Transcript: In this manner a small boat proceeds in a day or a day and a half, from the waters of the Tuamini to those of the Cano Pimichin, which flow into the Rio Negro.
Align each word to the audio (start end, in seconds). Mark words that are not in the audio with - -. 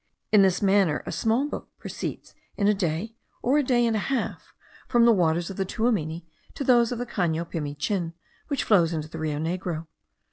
In 0.31 0.41
this 0.41 0.63
manner 0.63 1.03
a 1.05 1.11
small 1.11 1.47
boat 1.47 1.69
proceeds 1.77 2.33
in 2.57 2.67
a 2.67 2.73
day 2.73 3.13
or 3.43 3.59
a 3.59 3.63
day 3.63 3.85
and 3.85 3.95
a 3.95 3.99
half, 3.99 4.51
from 4.87 5.05
the 5.05 5.11
waters 5.13 5.51
of 5.51 5.57
the 5.57 5.63
Tuamini 5.63 6.25
to 6.55 6.63
those 6.63 6.91
of 6.91 6.97
the 6.97 7.05
Cano 7.05 7.45
Pimichin, 7.45 8.13
which 8.47 8.63
flow 8.63 8.83
into 8.85 9.07
the 9.07 9.19
Rio 9.19 9.37
Negro. 9.37 9.85